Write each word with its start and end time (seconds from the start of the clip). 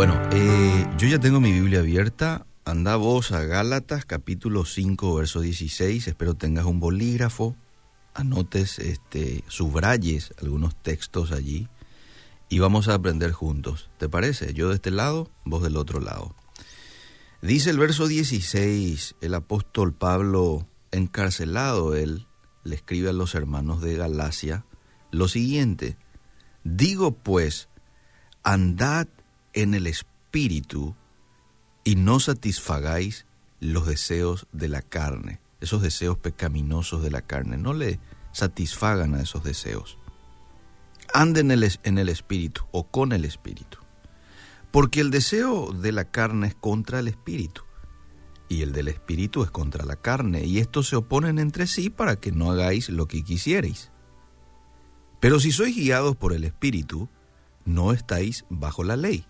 Bueno, 0.00 0.18
eh, 0.32 0.86
yo 0.96 1.08
ya 1.08 1.18
tengo 1.18 1.40
mi 1.40 1.52
Biblia 1.52 1.80
abierta. 1.80 2.46
Anda 2.64 2.96
vos 2.96 3.32
a 3.32 3.44
Gálatas, 3.44 4.06
capítulo 4.06 4.64
5, 4.64 5.14
verso 5.14 5.42
16. 5.42 6.08
Espero 6.08 6.32
tengas 6.32 6.64
un 6.64 6.80
bolígrafo, 6.80 7.54
anotes, 8.14 8.78
este, 8.78 9.44
subrayes 9.48 10.32
algunos 10.40 10.74
textos 10.74 11.32
allí 11.32 11.68
y 12.48 12.60
vamos 12.60 12.88
a 12.88 12.94
aprender 12.94 13.32
juntos. 13.32 13.90
¿Te 13.98 14.08
parece? 14.08 14.54
Yo 14.54 14.70
de 14.70 14.76
este 14.76 14.90
lado, 14.90 15.28
vos 15.44 15.62
del 15.62 15.76
otro 15.76 16.00
lado. 16.00 16.34
Dice 17.42 17.68
el 17.68 17.78
verso 17.78 18.08
16, 18.08 19.16
el 19.20 19.34
apóstol 19.34 19.92
Pablo, 19.92 20.66
encarcelado, 20.92 21.94
él 21.94 22.26
le 22.64 22.74
escribe 22.74 23.10
a 23.10 23.12
los 23.12 23.34
hermanos 23.34 23.82
de 23.82 23.96
Galacia 23.96 24.64
lo 25.10 25.28
siguiente, 25.28 25.98
digo 26.64 27.12
pues, 27.12 27.68
andad 28.42 29.06
en 29.52 29.74
el 29.74 29.86
espíritu 29.86 30.94
y 31.84 31.96
no 31.96 32.20
satisfagáis 32.20 33.26
los 33.60 33.86
deseos 33.86 34.46
de 34.52 34.68
la 34.68 34.82
carne, 34.82 35.40
esos 35.60 35.82
deseos 35.82 36.18
pecaminosos 36.18 37.02
de 37.02 37.10
la 37.10 37.22
carne, 37.22 37.56
no 37.56 37.74
le 37.74 38.00
satisfagan 38.32 39.14
a 39.14 39.22
esos 39.22 39.44
deseos. 39.44 39.98
Anden 41.12 41.50
en 41.50 41.62
el, 41.62 41.72
en 41.82 41.98
el 41.98 42.08
espíritu 42.08 42.62
o 42.70 42.84
con 42.84 43.12
el 43.12 43.24
espíritu, 43.24 43.78
porque 44.70 45.00
el 45.00 45.10
deseo 45.10 45.72
de 45.72 45.92
la 45.92 46.04
carne 46.04 46.48
es 46.48 46.54
contra 46.54 47.00
el 47.00 47.08
espíritu 47.08 47.62
y 48.50 48.62
el 48.62 48.72
del 48.72 48.88
espíritu 48.88 49.44
es 49.44 49.50
contra 49.52 49.84
la 49.84 49.94
carne, 49.94 50.44
y 50.44 50.58
estos 50.58 50.88
se 50.88 50.96
oponen 50.96 51.38
entre 51.38 51.68
sí 51.68 51.88
para 51.88 52.16
que 52.16 52.32
no 52.32 52.50
hagáis 52.50 52.88
lo 52.88 53.06
que 53.06 53.22
quisierais. 53.22 53.92
Pero 55.20 55.38
si 55.38 55.52
sois 55.52 55.76
guiados 55.76 56.16
por 56.16 56.32
el 56.32 56.42
espíritu, 56.42 57.08
no 57.64 57.92
estáis 57.92 58.44
bajo 58.50 58.82
la 58.82 58.96
ley. 58.96 59.24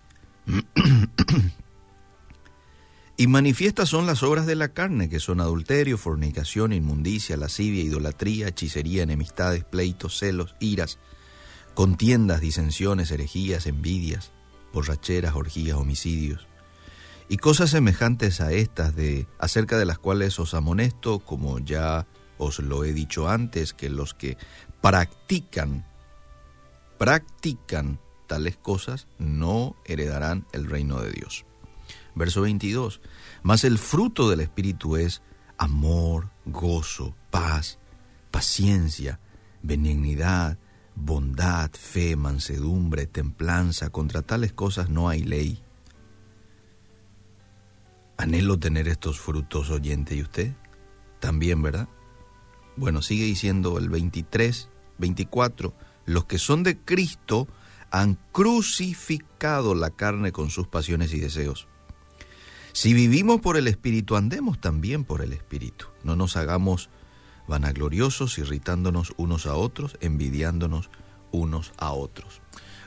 Y 3.17 3.27
manifiestas 3.27 3.89
son 3.89 4.05
las 4.05 4.23
obras 4.23 4.45
de 4.45 4.55
la 4.55 4.69
carne, 4.69 5.09
que 5.09 5.19
son 5.19 5.41
adulterio, 5.41 5.97
fornicación, 5.97 6.73
inmundicia, 6.73 7.37
lascivia, 7.37 7.83
idolatría, 7.83 8.47
hechicería, 8.47 9.03
enemistades, 9.03 9.63
pleitos, 9.63 10.17
celos, 10.17 10.55
iras, 10.59 10.99
contiendas, 11.73 12.41
disensiones, 12.41 13.11
herejías, 13.11 13.67
envidias, 13.67 14.31
borracheras, 14.73 15.35
orgías, 15.35 15.77
homicidios 15.77 16.47
y 17.31 17.37
cosas 17.37 17.69
semejantes 17.69 18.41
a 18.41 18.51
estas 18.51 18.93
de 18.93 19.25
acerca 19.39 19.77
de 19.77 19.85
las 19.85 19.97
cuales 19.97 20.37
os 20.37 20.53
amonesto, 20.53 21.19
como 21.19 21.59
ya 21.59 22.05
os 22.37 22.59
lo 22.59 22.83
he 22.83 22.91
dicho 22.91 23.29
antes, 23.29 23.73
que 23.73 23.89
los 23.89 24.13
que 24.13 24.37
practican 24.81 25.85
practican 26.97 28.01
tales 28.31 28.55
cosas 28.55 29.07
no 29.19 29.75
heredarán 29.83 30.45
el 30.53 30.65
reino 30.65 31.01
de 31.01 31.11
Dios. 31.11 31.43
Verso 32.15 32.43
22. 32.43 33.01
Mas 33.43 33.65
el 33.65 33.77
fruto 33.77 34.29
del 34.29 34.39
espíritu 34.39 34.95
es 34.95 35.21
amor, 35.57 36.29
gozo, 36.45 37.13
paz, 37.29 37.77
paciencia, 38.31 39.19
benignidad, 39.63 40.57
bondad, 40.95 41.71
fe, 41.71 42.15
mansedumbre, 42.15 43.05
templanza, 43.05 43.89
contra 43.89 44.21
tales 44.21 44.53
cosas 44.53 44.89
no 44.89 45.09
hay 45.09 45.23
ley. 45.23 45.61
Anhelo 48.15 48.57
tener 48.57 48.87
estos 48.87 49.19
frutos, 49.19 49.69
oyente, 49.71 50.15
¿y 50.15 50.21
usted? 50.21 50.53
También, 51.19 51.61
¿verdad? 51.61 51.89
Bueno, 52.77 53.01
sigue 53.01 53.25
diciendo 53.25 53.77
el 53.77 53.89
23, 53.89 54.69
24, 54.99 55.73
los 56.05 56.23
que 56.23 56.37
son 56.37 56.63
de 56.63 56.77
Cristo 56.77 57.49
han 57.91 58.17
crucificado 58.31 59.75
la 59.75 59.91
carne 59.91 60.31
con 60.31 60.49
sus 60.49 60.67
pasiones 60.67 61.13
y 61.13 61.19
deseos. 61.19 61.67
Si 62.73 62.93
vivimos 62.93 63.41
por 63.41 63.57
el 63.57 63.67
Espíritu, 63.67 64.15
andemos 64.15 64.59
también 64.59 65.03
por 65.03 65.21
el 65.21 65.33
Espíritu. 65.33 65.87
No 66.03 66.15
nos 66.15 66.37
hagamos 66.37 66.89
vanagloriosos, 67.47 68.37
irritándonos 68.37 69.13
unos 69.17 69.45
a 69.45 69.55
otros, 69.55 69.97
envidiándonos 69.99 70.89
unos 71.31 71.73
a 71.77 71.91
otros. 71.91 72.41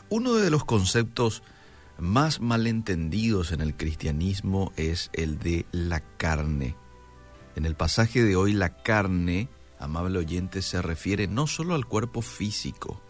Uno 0.09 0.35
de 0.35 0.51
los 0.51 0.65
conceptos 0.65 1.43
más 1.99 2.41
malentendidos 2.41 3.53
en 3.53 3.61
el 3.61 3.77
cristianismo 3.77 4.73
es 4.77 5.11
el 5.13 5.39
de 5.39 5.67
la 5.71 6.01
carne. 6.01 6.77
En 7.57 7.67
el 7.67 7.77
pasaje 7.77 8.23
de 8.23 8.37
hoy 8.37 8.55
la 8.55 8.83
carne, 8.83 9.49
amable 9.79 10.19
oyente, 10.19 10.63
se 10.63 10.81
refiere 10.81 11.29
no 11.29 11.47
solo 11.47 11.75
al 11.75 11.85
cuerpo 11.85 12.23
físico, 12.23 13.01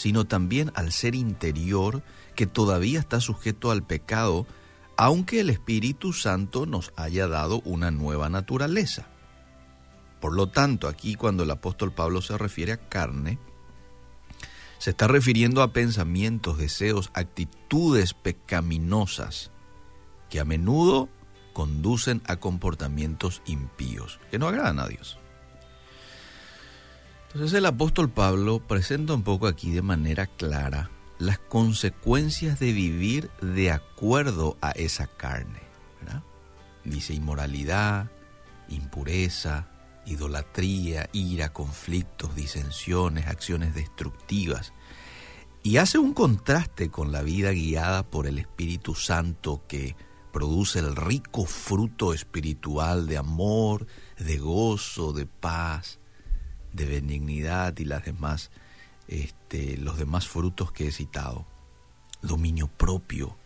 sino 0.00 0.24
también 0.24 0.72
al 0.76 0.92
ser 0.92 1.14
interior 1.14 2.02
que 2.34 2.46
todavía 2.46 3.00
está 3.00 3.20
sujeto 3.20 3.70
al 3.70 3.82
pecado, 3.82 4.46
aunque 4.96 5.40
el 5.40 5.50
Espíritu 5.50 6.14
Santo 6.14 6.64
nos 6.64 6.94
haya 6.96 7.28
dado 7.28 7.60
una 7.66 7.90
nueva 7.90 8.30
naturaleza. 8.30 9.08
Por 10.18 10.34
lo 10.34 10.48
tanto, 10.48 10.88
aquí 10.88 11.16
cuando 11.16 11.42
el 11.42 11.50
apóstol 11.50 11.92
Pablo 11.92 12.22
se 12.22 12.38
refiere 12.38 12.72
a 12.72 12.88
carne, 12.88 13.38
se 14.78 14.88
está 14.88 15.06
refiriendo 15.06 15.60
a 15.60 15.74
pensamientos, 15.74 16.56
deseos, 16.56 17.10
actitudes 17.12 18.14
pecaminosas 18.14 19.50
que 20.30 20.40
a 20.40 20.46
menudo 20.46 21.10
conducen 21.52 22.22
a 22.26 22.36
comportamientos 22.36 23.42
impíos 23.44 24.18
que 24.30 24.38
no 24.38 24.48
agradan 24.48 24.78
a 24.78 24.88
Dios. 24.88 25.19
Entonces 27.32 27.58
el 27.58 27.66
apóstol 27.66 28.10
Pablo 28.10 28.58
presenta 28.66 29.14
un 29.14 29.22
poco 29.22 29.46
aquí 29.46 29.70
de 29.70 29.82
manera 29.82 30.26
clara 30.26 30.90
las 31.20 31.38
consecuencias 31.38 32.58
de 32.58 32.72
vivir 32.72 33.30
de 33.40 33.70
acuerdo 33.70 34.56
a 34.60 34.70
esa 34.72 35.06
carne. 35.06 35.60
Dice 36.82 37.12
inmoralidad, 37.12 38.10
impureza, 38.68 39.68
idolatría, 40.06 41.10
ira, 41.12 41.52
conflictos, 41.52 42.34
disensiones, 42.34 43.26
acciones 43.26 43.74
destructivas. 43.74 44.72
Y 45.62 45.76
hace 45.76 45.98
un 45.98 46.14
contraste 46.14 46.90
con 46.90 47.12
la 47.12 47.20
vida 47.20 47.52
guiada 47.52 48.02
por 48.02 48.26
el 48.26 48.38
Espíritu 48.38 48.94
Santo 48.94 49.62
que 49.68 49.94
produce 50.32 50.78
el 50.78 50.96
rico 50.96 51.44
fruto 51.44 52.14
espiritual 52.14 53.06
de 53.06 53.18
amor, 53.18 53.86
de 54.18 54.38
gozo, 54.38 55.12
de 55.12 55.26
paz, 55.26 55.99
de 56.72 56.86
benignidad 56.86 57.76
y 57.78 57.84
las 57.84 58.04
demás, 58.04 58.50
este, 59.08 59.76
los 59.76 59.98
demás 59.98 60.28
frutos 60.28 60.72
que 60.72 60.88
he 60.88 60.92
citado. 60.92 61.46
Dominio 62.22 62.68
propio. 62.68 63.36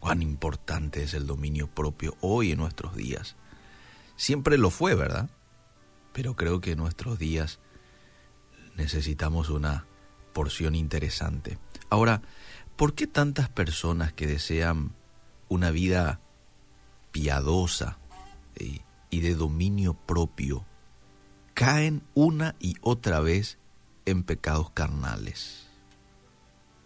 Cuán 0.00 0.22
importante 0.22 1.02
es 1.02 1.14
el 1.14 1.26
dominio 1.26 1.66
propio 1.66 2.16
hoy 2.20 2.52
en 2.52 2.58
nuestros 2.58 2.94
días. 2.94 3.36
Siempre 4.16 4.58
lo 4.58 4.70
fue, 4.70 4.94
¿verdad? 4.94 5.30
pero 6.14 6.36
creo 6.36 6.60
que 6.60 6.70
en 6.70 6.78
nuestros 6.78 7.18
días 7.18 7.58
necesitamos 8.76 9.50
una 9.50 9.84
porción 10.32 10.76
interesante. 10.76 11.58
Ahora, 11.90 12.22
¿por 12.76 12.94
qué 12.94 13.08
tantas 13.08 13.48
personas 13.48 14.12
que 14.12 14.28
desean 14.28 14.94
una 15.48 15.72
vida 15.72 16.20
piadosa 17.10 17.98
y 19.10 19.20
de 19.20 19.34
dominio 19.34 19.94
propio 19.94 20.64
caen 21.54 22.02
una 22.14 22.56
y 22.58 22.74
otra 22.80 23.20
vez 23.20 23.58
en 24.04 24.24
pecados 24.24 24.70
carnales? 24.70 25.68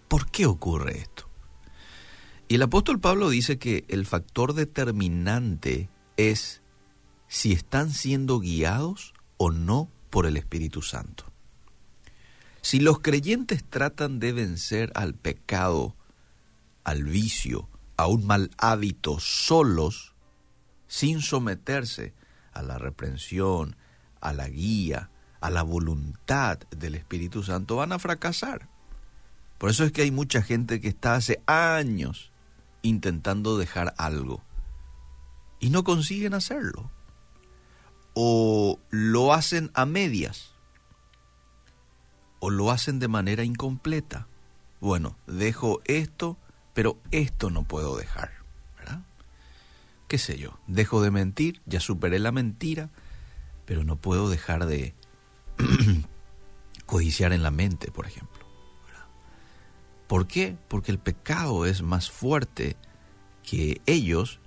¿Por 0.08 0.30
qué 0.30 0.46
ocurre 0.46 0.98
esto? 0.98 1.28
Y 2.48 2.54
el 2.54 2.62
apóstol 2.62 3.00
Pablo 3.00 3.28
dice 3.28 3.58
que 3.58 3.84
el 3.88 4.06
factor 4.06 4.54
determinante 4.54 5.90
es 6.16 6.62
si 7.26 7.52
están 7.52 7.90
siendo 7.90 8.40
guiados 8.40 9.12
o 9.36 9.50
no 9.50 9.90
por 10.10 10.26
el 10.26 10.36
Espíritu 10.36 10.80
Santo. 10.80 11.24
Si 12.62 12.80
los 12.80 13.00
creyentes 13.00 13.64
tratan 13.64 14.18
de 14.18 14.32
vencer 14.32 14.92
al 14.94 15.14
pecado, 15.14 15.94
al 16.84 17.04
vicio, 17.04 17.68
a 17.96 18.06
un 18.06 18.26
mal 18.26 18.50
hábito 18.56 19.20
solos, 19.20 20.14
sin 20.86 21.20
someterse 21.20 22.14
a 22.52 22.62
la 22.62 22.78
reprensión, 22.78 23.76
a 24.20 24.32
la 24.32 24.48
guía, 24.48 25.10
a 25.40 25.50
la 25.50 25.62
voluntad 25.62 26.58
del 26.70 26.94
Espíritu 26.94 27.42
Santo, 27.42 27.76
van 27.76 27.92
a 27.92 27.98
fracasar. 27.98 28.68
Por 29.58 29.70
eso 29.70 29.84
es 29.84 29.92
que 29.92 30.02
hay 30.02 30.10
mucha 30.10 30.42
gente 30.42 30.80
que 30.80 30.88
está 30.88 31.14
hace 31.14 31.42
años 31.46 32.30
intentando 32.82 33.58
dejar 33.58 33.94
algo 33.98 34.42
y 35.60 35.70
no 35.70 35.82
consiguen 35.84 36.34
hacerlo 36.34 36.90
o 38.14 38.78
lo 38.90 39.32
hacen 39.32 39.70
a 39.74 39.84
medias 39.84 40.52
o 42.40 42.50
lo 42.50 42.70
hacen 42.70 43.00
de 43.00 43.08
manera 43.08 43.44
incompleta. 43.44 44.28
Bueno, 44.80 45.16
dejo 45.26 45.80
esto, 45.84 46.36
pero 46.72 46.98
esto 47.10 47.50
no 47.50 47.64
puedo 47.64 47.96
dejar. 47.96 48.38
¿Qué 50.08 50.16
sé 50.16 50.38
yo? 50.38 50.58
Dejo 50.66 51.02
de 51.02 51.10
mentir, 51.10 51.60
ya 51.66 51.80
superé 51.80 52.18
la 52.18 52.32
mentira, 52.32 52.88
pero 53.68 53.84
no 53.84 53.96
puedo 53.96 54.30
dejar 54.30 54.64
de 54.64 54.94
codiciar 56.86 57.34
en 57.34 57.42
la 57.42 57.50
mente, 57.50 57.90
por 57.90 58.06
ejemplo. 58.06 58.46
¿Por 60.06 60.26
qué? 60.26 60.56
Porque 60.68 60.90
el 60.90 60.98
pecado 60.98 61.66
es 61.66 61.82
más 61.82 62.10
fuerte 62.10 62.78
que 63.42 63.82
ellos, 63.84 64.40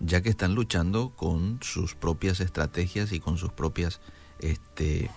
ya 0.00 0.22
que 0.22 0.30
están 0.30 0.54
luchando 0.54 1.14
con 1.14 1.58
sus 1.60 1.94
propias 1.94 2.40
estrategias 2.40 3.12
y 3.12 3.20
con 3.20 3.36
sus 3.36 3.52
propias, 3.52 4.00
este, 4.38 5.10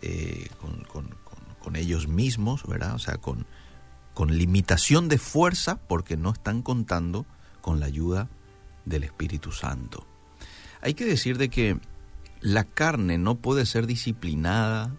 eh, 0.00 0.48
con, 0.60 1.74
ellos 1.74 2.06
mismos, 2.06 2.64
¿verdad? 2.68 2.94
O 2.94 3.00
sea, 3.00 3.16
con, 3.16 3.44
con 4.14 4.38
limitación 4.38 5.08
de 5.08 5.18
fuerza 5.18 5.80
porque 5.88 6.16
no 6.16 6.30
están 6.30 6.62
contando 6.62 7.26
con 7.60 7.80
la 7.80 7.86
ayuda 7.86 8.28
del 8.84 9.02
Espíritu 9.02 9.50
Santo. 9.50 10.06
Hay 10.80 10.94
que 10.94 11.04
decir 11.04 11.36
de 11.36 11.50
que 11.50 11.80
la 12.46 12.62
carne 12.62 13.18
no 13.18 13.34
puede 13.34 13.66
ser 13.66 13.88
disciplinada, 13.88 14.94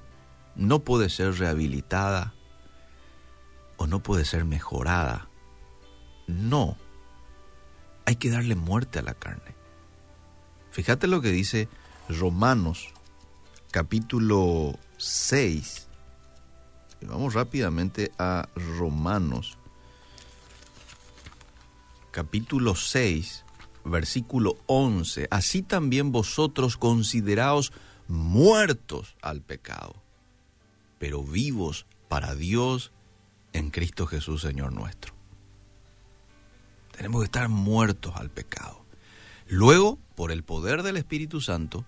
no 0.58 0.80
puede 0.80 1.10
ser 1.10 1.34
rehabilitada 1.40 2.34
o 3.78 3.88
no 3.88 4.04
puede 4.04 4.26
ser 4.26 4.44
mejorada. 4.44 5.30
No, 6.28 6.76
hay 8.04 8.18
que 8.18 8.30
darle 8.30 8.56
muerte 8.56 9.00
a 9.00 9.02
la 9.02 9.14
carne. 9.14 9.56
Fíjate 10.72 11.08
lo 11.08 11.22
que 11.22 11.32
dice 11.32 11.70
Romanos 12.10 12.90
capítulo 13.72 14.78
6. 14.98 15.88
Vamos 17.04 17.34
rápidamente 17.34 18.12
a 18.20 18.50
Romanos 18.78 19.58
capítulo 22.12 22.76
6 22.76 23.46
versículo 23.90 24.58
11, 24.68 25.28
así 25.32 25.62
también 25.62 26.12
vosotros 26.12 26.78
consideraos 26.78 27.72
muertos 28.08 29.16
al 29.22 29.42
pecado, 29.42 29.96
pero 31.00 31.24
vivos 31.24 31.86
para 32.08 32.36
Dios 32.36 32.92
en 33.54 33.70
Cristo 33.70 34.08
Jesús, 34.08 34.42
Señor 34.42 34.72
nuestro. 34.74 35.14
Tenemos 36.92 37.22
que 37.22 37.26
estar 37.26 37.50
muertos 37.50 38.16
al 38.16 38.30
pecado. 38.30 38.86
Luego, 39.48 40.00
por 40.16 40.32
el 40.32 40.44
poder 40.44 40.84
del 40.84 40.98
Espíritu 40.98 41.42
Santo, 41.42 41.86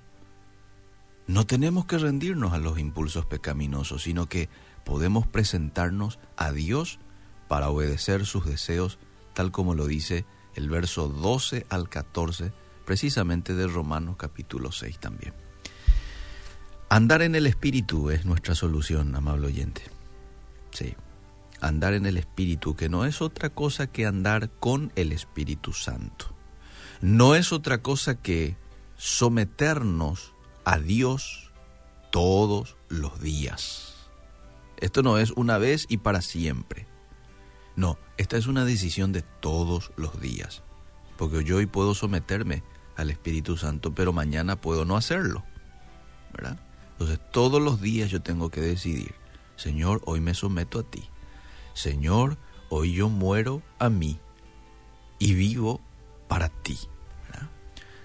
no 1.28 1.46
tenemos 1.46 1.86
que 1.86 1.98
rendirnos 1.98 2.54
a 2.54 2.57
los 2.57 2.80
impulsos 2.80 3.25
pecaminosos, 3.25 4.04
sino 4.04 4.28
que 4.28 4.50
podemos 4.86 5.28
presentarnos 5.28 6.19
a 6.38 6.51
Dios 6.51 7.00
para 7.48 7.69
obedecer 7.69 8.25
sus 8.25 8.46
deseos, 8.46 9.00
tal 9.34 9.51
como 9.51 9.75
lo 9.75 9.86
dice 9.86 10.25
el 10.56 10.69
verso 10.69 11.07
12 11.07 11.66
al 11.69 11.90
14, 11.90 12.51
precisamente 12.86 13.54
de 13.54 13.68
Romanos 13.68 14.16
capítulo 14.18 14.72
6 14.72 15.00
también. 15.00 15.34
Andar 16.90 17.22
en 17.22 17.36
el 17.36 17.46
Espíritu 17.46 18.10
es 18.10 18.25
nuestra 18.25 18.56
solución, 18.56 19.16
amable 19.16 19.48
oyente. 19.48 19.84
Sí, 20.72 20.96
andar 21.62 21.94
en 21.94 22.06
el 22.06 22.18
Espíritu, 22.18 22.75
que 22.75 22.90
no 22.90 23.06
es 23.06 23.22
otra 23.22 23.50
cosa 23.50 23.88
que 23.88 24.06
andar 24.06 24.50
con 24.50 24.92
el 24.96 25.12
Espíritu 25.12 25.74
Santo. 25.74 26.34
No 27.01 27.36
es 27.36 27.54
otra 27.54 27.81
cosa 27.81 28.16
que 28.16 28.57
someternos 28.98 30.34
a 30.66 30.80
Dios 30.80 31.51
todos 32.12 32.75
los 32.90 33.22
días. 33.22 33.96
Esto 34.78 35.04
no 35.04 35.18
es 35.18 35.31
una 35.31 35.57
vez 35.57 35.86
y 35.90 35.98
para 35.98 36.22
siempre. 36.22 36.88
No, 37.79 37.97
esta 38.17 38.35
es 38.35 38.47
una 38.47 38.65
decisión 38.65 39.13
de 39.13 39.21
todos 39.21 39.93
los 39.95 40.19
días, 40.19 40.63
porque 41.17 41.45
yo 41.45 41.55
hoy 41.55 41.65
puedo 41.65 41.95
someterme 41.95 42.61
al 42.97 43.09
Espíritu 43.09 43.55
Santo, 43.55 43.95
pero 43.95 44.11
mañana 44.11 44.59
puedo 44.59 44.83
no 44.83 44.97
hacerlo, 44.97 45.45
¿verdad? 46.33 46.59
Entonces 46.91 47.21
todos 47.31 47.61
los 47.61 47.79
días 47.79 48.11
yo 48.11 48.21
tengo 48.21 48.49
que 48.49 48.59
decidir, 48.59 49.15
Señor, 49.55 50.01
hoy 50.03 50.19
me 50.19 50.33
someto 50.33 50.79
a 50.79 50.83
ti, 50.83 51.05
Señor, 51.73 52.37
hoy 52.67 52.95
yo 52.95 53.07
muero 53.07 53.61
a 53.79 53.87
mí 53.87 54.19
y 55.17 55.33
vivo 55.35 55.79
para 56.27 56.49
ti. 56.49 56.77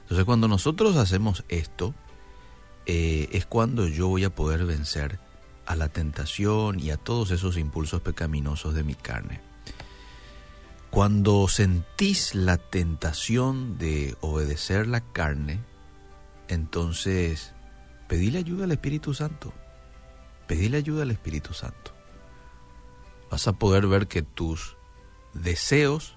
Entonces 0.03 0.25
cuando 0.25 0.47
nosotros 0.47 0.95
hacemos 0.95 1.43
esto, 1.49 1.97
eh, 2.87 3.29
es 3.33 3.45
cuando 3.45 3.89
yo 3.89 4.07
voy 4.07 4.23
a 4.23 4.33
poder 4.33 4.67
vencer 4.67 5.19
a 5.67 5.75
la 5.75 5.89
tentación 5.89 6.79
y 6.79 6.93
a 6.93 6.97
todos 6.97 7.33
esos 7.33 7.57
impulsos 7.57 8.03
pecaminosos 8.03 8.73
de 8.73 8.85
mi 8.85 8.95
carne. 8.95 9.41
Cuando 10.95 11.49
sentís 11.49 12.37
la 12.37 12.57
tentación 12.57 13.79
de 13.79 14.17
obedecer 14.21 14.87
la 14.87 15.01
carne, 15.01 15.59
entonces 16.47 17.53
pedile 18.07 18.39
ayuda 18.39 18.63
al 18.63 18.71
Espíritu 18.71 19.13
Santo. 19.13 19.53
Pedile 20.47 20.77
ayuda 20.77 21.03
al 21.03 21.11
Espíritu 21.11 21.53
Santo. 21.53 21.91
Vas 23.29 23.49
a 23.49 23.55
poder 23.55 23.89
ver 23.89 24.07
que 24.07 24.23
tus 24.23 24.77
deseos 25.33 26.17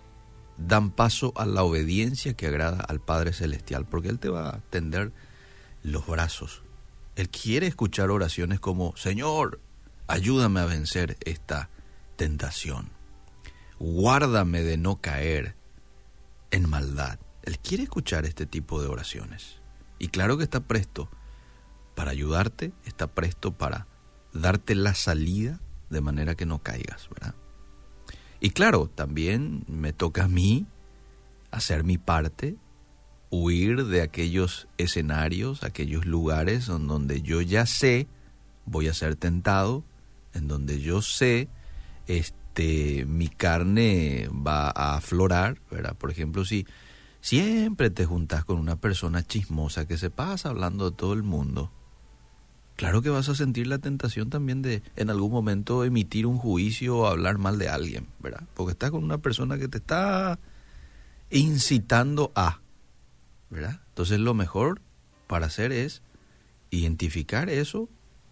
dan 0.57 0.91
paso 0.91 1.33
a 1.37 1.47
la 1.47 1.63
obediencia 1.63 2.35
que 2.35 2.45
agrada 2.45 2.83
al 2.83 2.99
Padre 2.99 3.33
Celestial, 3.33 3.87
porque 3.87 4.09
Él 4.09 4.19
te 4.19 4.29
va 4.29 4.49
a 4.49 4.59
tender 4.69 5.11
los 5.81 6.05
brazos. 6.05 6.61
Él 7.15 7.29
quiere 7.29 7.65
escuchar 7.65 8.11
oraciones 8.11 8.59
como, 8.59 8.95
Señor, 8.95 9.59
ayúdame 10.05 10.59
a 10.59 10.65
vencer 10.65 11.17
esta 11.21 11.71
tentación 12.15 12.95
guárdame 13.79 14.61
de 14.63 14.77
no 14.77 15.01
caer 15.01 15.55
en 16.51 16.69
maldad. 16.69 17.19
Él 17.43 17.59
quiere 17.59 17.83
escuchar 17.83 18.25
este 18.25 18.45
tipo 18.45 18.81
de 18.81 18.87
oraciones. 18.87 19.61
Y 19.99 20.09
claro 20.09 20.37
que 20.37 20.43
está 20.43 20.61
presto 20.61 21.09
para 21.95 22.11
ayudarte, 22.11 22.73
está 22.85 23.07
presto 23.07 23.53
para 23.53 23.87
darte 24.33 24.75
la 24.75 24.93
salida 24.93 25.59
de 25.89 26.01
manera 26.01 26.35
que 26.35 26.45
no 26.45 26.59
caigas, 26.59 27.09
¿verdad? 27.09 27.33
Y 28.39 28.51
claro, 28.51 28.87
también 28.93 29.63
me 29.67 29.93
toca 29.93 30.25
a 30.25 30.27
mí 30.27 30.67
hacer 31.49 31.83
mi 31.83 31.97
parte, 31.97 32.55
huir 33.29 33.85
de 33.85 34.01
aquellos 34.01 34.67
escenarios, 34.77 35.63
aquellos 35.63 36.05
lugares 36.05 36.69
en 36.69 36.87
donde 36.87 37.21
yo 37.21 37.41
ya 37.41 37.65
sé 37.65 38.07
voy 38.65 38.89
a 38.89 38.93
ser 38.93 39.15
tentado, 39.15 39.83
en 40.33 40.47
donde 40.47 40.81
yo 40.81 41.01
sé 41.01 41.49
este, 42.05 42.35
este, 42.57 43.05
mi 43.05 43.27
carne 43.27 44.29
va 44.31 44.69
a 44.69 44.95
aflorar, 44.95 45.59
¿verdad? 45.69 45.95
Por 45.95 46.09
ejemplo, 46.09 46.43
si 46.43 46.65
siempre 47.21 47.91
te 47.91 48.05
juntas 48.05 48.45
con 48.45 48.57
una 48.57 48.77
persona 48.77 49.23
chismosa 49.23 49.87
que 49.87 49.97
se 49.97 50.09
pasa 50.09 50.49
hablando 50.49 50.89
de 50.89 50.97
todo 50.97 51.13
el 51.13 51.21
mundo, 51.21 51.71
claro 52.75 53.03
que 53.03 53.09
vas 53.09 53.29
a 53.29 53.35
sentir 53.35 53.67
la 53.67 53.77
tentación 53.77 54.31
también 54.31 54.63
de 54.63 54.81
en 54.95 55.11
algún 55.11 55.31
momento 55.31 55.83
emitir 55.83 56.25
un 56.25 56.39
juicio 56.39 56.97
o 56.97 57.05
hablar 57.05 57.37
mal 57.37 57.59
de 57.59 57.69
alguien, 57.69 58.07
¿verdad? 58.19 58.43
Porque 58.55 58.71
estás 58.71 58.89
con 58.89 59.03
una 59.03 59.19
persona 59.19 59.59
que 59.59 59.67
te 59.67 59.77
está 59.77 60.39
incitando 61.29 62.31
a, 62.33 62.59
¿verdad? 63.51 63.81
Entonces 63.89 64.19
lo 64.19 64.33
mejor 64.33 64.81
para 65.27 65.45
hacer 65.45 65.71
es 65.71 66.01
identificar 66.71 67.51
eso, 67.51 67.87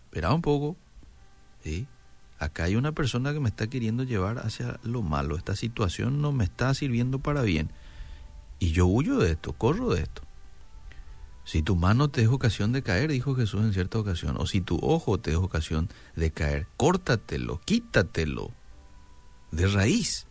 espera 0.05 0.33
un 0.33 0.41
poco, 0.41 0.77
¿sí? 1.63 1.85
Acá 2.39 2.65
hay 2.65 2.75
una 2.75 2.91
persona 2.91 3.33
que 3.33 3.39
me 3.39 3.49
está 3.49 3.67
queriendo 3.67 4.03
llevar 4.03 4.39
hacia 4.39 4.79
lo 4.83 5.01
malo, 5.01 5.37
esta 5.37 5.55
situación 5.55 6.21
no 6.21 6.31
me 6.31 6.43
está 6.43 6.73
sirviendo 6.73 7.19
para 7.19 7.41
bien. 7.41 7.71
Y 8.59 8.71
yo 8.71 8.85
huyo 8.85 9.17
de 9.17 9.31
esto, 9.31 9.53
corro 9.53 9.93
de 9.93 10.01
esto. 10.01 10.21
Si 11.43 11.61
tu 11.61 11.75
mano 11.75 12.09
te 12.09 12.23
es 12.23 12.27
ocasión 12.27 12.71
de 12.71 12.81
caer, 12.81 13.11
dijo 13.11 13.35
Jesús 13.35 13.61
en 13.61 13.73
cierta 13.73 13.99
ocasión, 13.99 14.35
o 14.39 14.47
si 14.47 14.61
tu 14.61 14.79
ojo 14.81 15.19
te 15.19 15.31
es 15.31 15.37
ocasión 15.37 15.89
de 16.15 16.31
caer, 16.31 16.67
córtatelo, 16.75 17.61
quítatelo 17.65 18.51
de 19.51 19.67
raíz. 19.67 20.25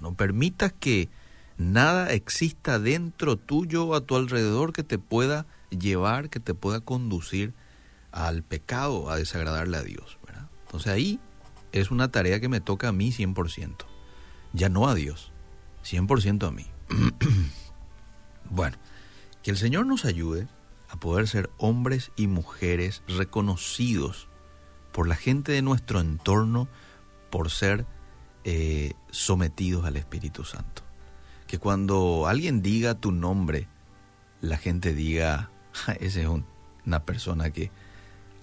No 0.00 0.14
permitas 0.14 0.72
que 0.72 1.10
nada 1.58 2.12
exista 2.12 2.78
dentro 2.78 3.36
tuyo 3.36 3.84
o 3.84 3.94
a 3.94 4.00
tu 4.00 4.16
alrededor 4.16 4.72
que 4.72 4.82
te 4.82 4.98
pueda 4.98 5.44
llevar, 5.68 6.30
que 6.30 6.40
te 6.40 6.54
pueda 6.54 6.80
conducir 6.80 7.52
al 8.10 8.42
pecado, 8.42 9.10
a 9.10 9.16
desagradarle 9.16 9.76
a 9.76 9.82
Dios. 9.82 10.18
Entonces 10.70 10.92
ahí 10.92 11.18
es 11.72 11.90
una 11.90 12.12
tarea 12.12 12.38
que 12.38 12.48
me 12.48 12.60
toca 12.60 12.86
a 12.86 12.92
mí 12.92 13.10
100%. 13.10 13.74
Ya 14.52 14.68
no 14.68 14.86
a 14.86 14.94
Dios, 14.94 15.32
100% 15.84 16.46
a 16.46 16.52
mí. 16.52 16.64
bueno, 18.50 18.76
que 19.42 19.50
el 19.50 19.56
Señor 19.56 19.86
nos 19.86 20.04
ayude 20.04 20.46
a 20.88 20.94
poder 20.94 21.26
ser 21.26 21.50
hombres 21.58 22.12
y 22.14 22.28
mujeres 22.28 23.02
reconocidos 23.08 24.28
por 24.92 25.08
la 25.08 25.16
gente 25.16 25.50
de 25.50 25.62
nuestro 25.62 25.98
entorno 25.98 26.68
por 27.30 27.50
ser 27.50 27.84
eh, 28.44 28.92
sometidos 29.10 29.84
al 29.86 29.96
Espíritu 29.96 30.44
Santo. 30.44 30.82
Que 31.48 31.58
cuando 31.58 32.28
alguien 32.28 32.62
diga 32.62 32.94
tu 32.94 33.10
nombre, 33.10 33.66
la 34.40 34.56
gente 34.56 34.94
diga, 34.94 35.50
esa 35.98 36.20
es 36.20 36.28
una 36.86 37.04
persona 37.04 37.50
que 37.50 37.72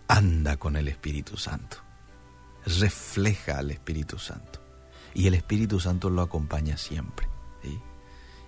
anda 0.10 0.57
con 0.57 0.75
el 0.75 0.89
Espíritu 0.89 1.38
Santo 1.38 1.87
refleja 2.67 3.57
al 3.59 3.71
Espíritu 3.71 4.19
Santo. 4.19 4.59
Y 5.13 5.27
el 5.27 5.33
Espíritu 5.33 5.79
Santo 5.79 6.09
lo 6.09 6.21
acompaña 6.21 6.77
siempre. 6.77 7.27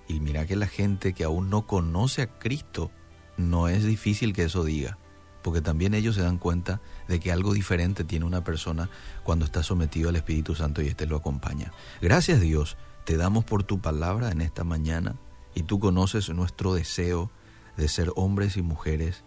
Y 0.09 0.19
mira 0.19 0.47
que 0.47 0.55
la 0.55 0.65
gente 0.65 1.13
que 1.13 1.23
aún 1.23 1.51
no 1.51 1.67
conoce 1.67 2.23
a 2.23 2.39
Cristo, 2.39 2.89
no 3.38 3.69
es 3.69 3.85
difícil 3.85 4.33
que 4.33 4.43
eso 4.43 4.63
diga, 4.63 4.97
porque 5.43 5.61
también 5.61 5.93
ellos 5.93 6.15
se 6.15 6.23
dan 6.23 6.39
cuenta 6.39 6.81
de 7.07 7.19
que 7.19 7.31
algo 7.31 7.53
diferente 7.53 8.03
tiene 8.03 8.25
una 8.25 8.43
persona 8.43 8.89
cuando 9.23 9.45
está 9.45 9.61
sometido 9.61 10.09
al 10.09 10.15
Espíritu 10.15 10.55
Santo 10.55 10.81
y 10.81 10.88
éste 10.88 11.05
lo 11.05 11.15
acompaña. 11.15 11.71
Gracias 12.01 12.41
Dios 12.41 12.75
te 13.05 13.17
damos 13.17 13.45
por 13.45 13.63
tu 13.63 13.81
palabra 13.81 14.31
en 14.31 14.41
esta 14.41 14.63
mañana 14.63 15.15
y 15.53 15.61
tú 15.61 15.79
conoces 15.79 16.27
nuestro 16.29 16.73
deseo 16.73 17.29
de 17.77 17.88
ser 17.88 18.11
hombres 18.15 18.57
y 18.57 18.63
mujeres 18.63 19.23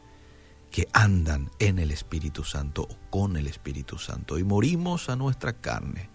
que 0.72 0.88
andan 0.94 1.50
en 1.58 1.78
el 1.78 1.90
Espíritu 1.90 2.42
Santo 2.42 2.82
o 2.82 3.10
con 3.10 3.36
el 3.36 3.46
Espíritu 3.46 3.98
Santo 3.98 4.38
y 4.38 4.44
morimos 4.44 5.10
a 5.10 5.16
nuestra 5.16 5.52
carne, 5.52 6.08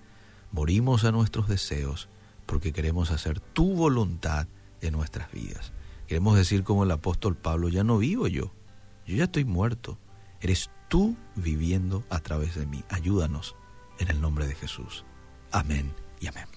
morimos 0.51 1.05
a 1.05 1.11
nuestros 1.11 1.47
deseos 1.47 2.09
porque 2.47 2.73
queremos 2.73 3.11
hacer 3.11 3.39
tu 3.39 3.75
voluntad 3.75 4.47
en 4.81 4.93
nuestras 4.93 5.31
vidas. 5.31 5.71
Queremos 6.07 6.35
decir 6.35 6.63
como 6.63 6.83
el 6.83 6.91
apóstol 6.91 7.37
Pablo, 7.37 7.69
ya 7.69 7.83
no 7.83 7.99
vivo 7.99 8.27
yo, 8.27 8.51
yo 9.05 9.15
ya 9.15 9.25
estoy 9.25 9.45
muerto, 9.45 9.99
eres 10.41 10.71
tú 10.89 11.15
viviendo 11.35 12.03
a 12.09 12.19
través 12.19 12.55
de 12.55 12.65
mí. 12.65 12.83
Ayúdanos 12.89 13.55
en 13.99 14.09
el 14.09 14.19
nombre 14.19 14.47
de 14.47 14.55
Jesús. 14.55 15.05
Amén 15.51 15.93
y 16.19 16.27
amén. 16.27 16.47